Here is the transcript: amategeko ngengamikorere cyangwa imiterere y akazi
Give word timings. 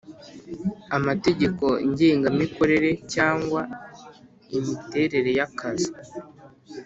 amategeko 0.97 1.65
ngengamikorere 1.89 2.89
cyangwa 3.13 3.61
imiterere 4.57 5.29
y 5.39 5.43
akazi 5.47 5.91